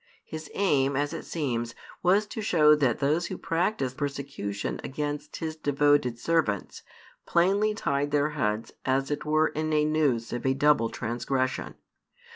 [0.25, 5.55] His aim, as it seems, was to show that those who practised persecution against His
[5.55, 6.81] devoted servants,
[7.27, 11.75] plainly tied their heads as it were in a noose of a double transgression.